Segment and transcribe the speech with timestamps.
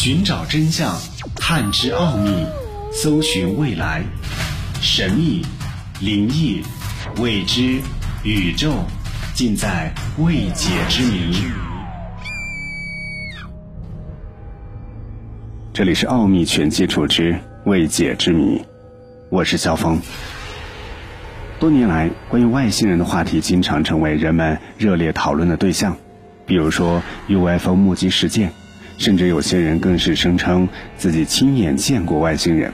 [0.00, 0.96] 寻找真相，
[1.34, 2.30] 探知奥秘，
[2.92, 4.04] 搜寻未来，
[4.80, 5.44] 神秘、
[6.00, 6.62] 灵异、
[7.16, 7.80] 未知、
[8.22, 8.74] 宇宙，
[9.34, 11.42] 尽在未解之谜。
[15.72, 18.58] 这里是《奥秘全接触之未解之谜》，
[19.30, 20.00] 我是肖峰。
[21.58, 25.96] 多年来，关于外星人的话题经常成为人们热烈讨论的对象，
[26.46, 28.52] 比如说 UFO 目击事件。
[28.98, 32.72] 甚至有些人更是声称自己亲眼见过外星人。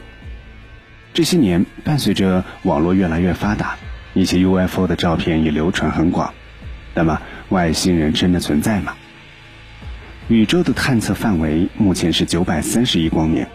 [1.12, 3.76] 这些年，伴随着网络越来越发达，
[4.14, 6.34] 一些 UFO 的照片也流传很广。
[6.94, 8.94] 那么，外星人真的存在吗？
[10.28, 13.46] 宇宙的探测范围目前是九百三十亿光年，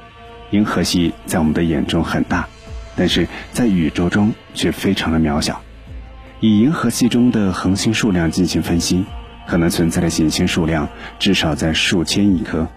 [0.51, 2.47] 银河系在我们的眼中很大，
[2.95, 5.61] 但是在宇宙中却非常的渺小。
[6.39, 9.03] 以银河系中的恒星数量进行分析。
[9.49, 12.67] 可能存在的行星数量至少在数千亿颗，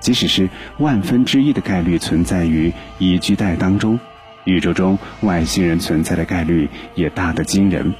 [0.00, 3.98] 即使是万分之一的概率存在于宜居带当中，
[4.44, 7.94] 宇宙中外星人存在的概率也大得惊人。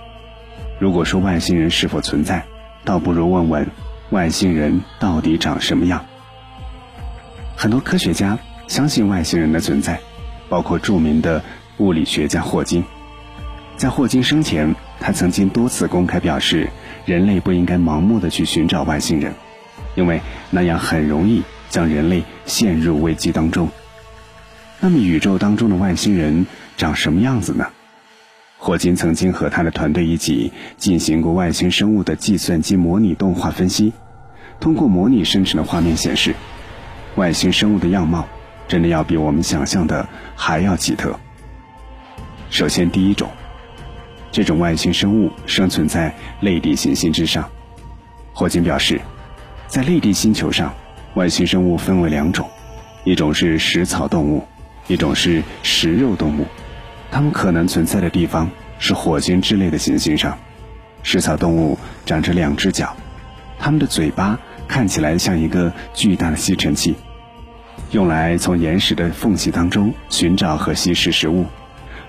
[0.79, 2.45] 如果说外星人是否存在，
[2.85, 3.67] 倒不如问问
[4.11, 6.05] 外星人到底长什么样。
[7.57, 9.99] 很多科学家相信外星人的存在，
[10.51, 11.43] 包括著名的
[11.79, 12.85] 物理学家霍金。
[13.79, 16.69] 在霍金生前，他曾经多次公开表示。
[17.07, 19.35] 人类不应该盲目的去寻找外星人，
[19.97, 20.21] 因为
[20.51, 23.69] 那样很容易将人类陷入危机当中。
[24.81, 27.67] 那么，宇宙当中的外星人长什么样子呢？
[28.59, 33.93] 霍金曾经和他的团队一起进行过外星生物的计算机模拟动画分析，
[34.61, 36.35] 通过模拟生成的画面显示，
[37.17, 38.29] 外星生物的样貌
[38.69, 40.07] 真的要比我们想象的
[40.37, 41.19] 还要奇特。
[42.51, 43.29] 首先，第一种。
[44.33, 47.49] 这种外星生物生存在类地行星之上。
[48.33, 49.01] 霍金表示，
[49.67, 50.73] 在类地星球上，
[51.15, 52.49] 外星生物分为两种，
[53.05, 54.47] 一种是食草动物，
[54.87, 56.47] 一种是食肉动物。
[57.11, 60.39] 它们可能存在的地方是火星之类的行星上。
[61.03, 62.95] 食草动物长着两只脚，
[63.59, 64.39] 它们的嘴巴
[64.69, 66.95] 看起来像一个巨大的吸尘器，
[67.91, 71.45] 用来从岩石的缝隙当中寻找和吸食食物。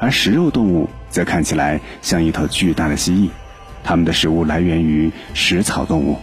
[0.02, 3.30] 而食肉动物则看起来像一头巨大的蜥蜴，
[3.84, 6.18] 它们的食物来源于食草动物。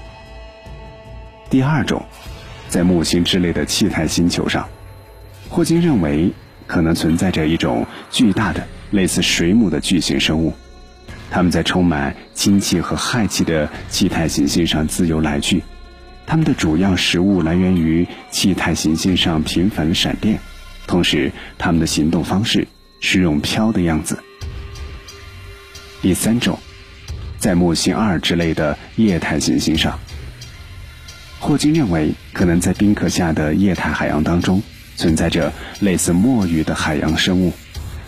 [1.48, 2.04] 第二种，
[2.68, 4.68] 在木星之类的气态星球上，
[5.48, 6.32] 霍金认为
[6.66, 10.52] 可能存在着一种巨大的类似水母的巨型生物，
[11.30, 15.62] 它们在充满氢气和氦气的气态行星上自由来去，
[16.26, 20.40] 它们的主要食物来源于气态行星上频繁的闪电，
[20.88, 22.66] 同时它们的行动方式。
[23.00, 24.22] 是用飘的样子。
[26.00, 26.58] 第三种，
[27.38, 29.98] 在木星二之类的液态行星上，
[31.40, 34.62] 霍金认为可能在冰壳下的液态海洋当中
[34.96, 37.52] 存在着类似墨鱼的海洋生物，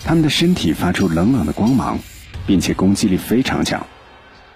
[0.04, 1.98] 它们的身体发出冷冷的光芒，
[2.46, 3.84] 并且攻击力非常强。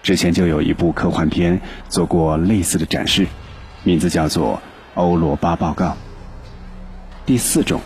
[0.02, 3.26] 之前就有一部科幻片做过类似的展示，
[3.82, 4.56] 名字叫做
[4.94, 5.86] 《欧罗巴报告》。
[7.26, 7.80] 第四种。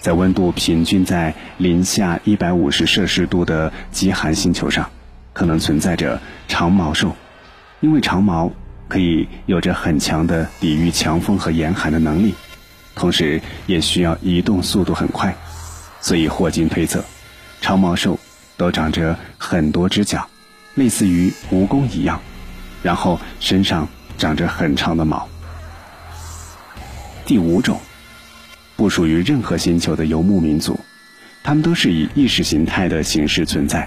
[0.00, 4.90] 在温度平均在零下一百五十摄氏度的极寒星球上，
[5.34, 6.18] 可能存在着
[6.48, 7.14] 长毛兽，
[7.80, 8.50] 因为长毛
[8.88, 12.34] 可以有着很强的抵御强风和严寒的能力，
[12.94, 15.36] 同时也需要移动速度很快，
[16.00, 17.04] 所以霍金推测，
[17.60, 18.18] 长毛兽
[18.56, 20.26] 都长着很多只脚，
[20.76, 22.18] 类似于蜈蚣一样，
[22.82, 23.86] 然后身上
[24.16, 25.28] 长着很长的毛。
[27.26, 27.78] 第五种。
[28.80, 30.80] 不属于任何星球的游牧民族，
[31.42, 33.86] 他们都是以意识形态的形式存在。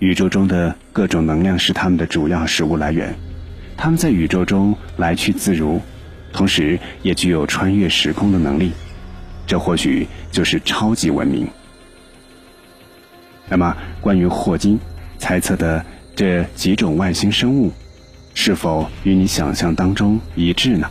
[0.00, 3.14] 宇宙中的各种能量是他们的主要食物来源。
[3.76, 5.80] 他们在宇宙中来去自如，
[6.32, 8.72] 同时也具有穿越时空的能力。
[9.46, 11.46] 这或许就是超级文明。
[13.48, 14.80] 那么，关于霍金
[15.18, 15.86] 猜测的
[16.16, 17.72] 这几种外星生物，
[18.34, 20.90] 是否与你想象当中一致呢？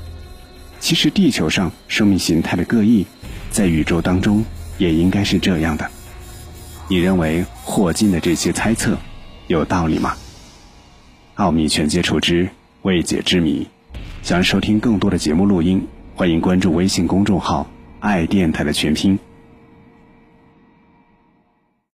[0.80, 3.06] 其实，地球上生命形态的各异。
[3.50, 4.46] 在宇宙当中，
[4.78, 5.90] 也应该是这样的。
[6.88, 8.98] 你认为霍金的这些猜测
[9.48, 10.16] 有道理吗？
[11.36, 12.50] 奥秘全接触之
[12.84, 13.68] 未解之谜，
[14.22, 17.68] 想收听更多的节目录音，欢迎关注微信公众号
[18.00, 19.18] “爱电台”的全拼。